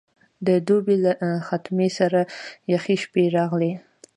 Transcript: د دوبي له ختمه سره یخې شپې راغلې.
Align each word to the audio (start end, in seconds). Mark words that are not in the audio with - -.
د 0.47 0.49
دوبي 0.67 0.95
له 1.05 1.11
ختمه 1.47 1.87
سره 1.99 2.21
یخې 2.73 2.95
شپې 3.03 3.23
راغلې. 3.37 3.71